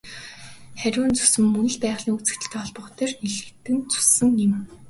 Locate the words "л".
1.73-1.77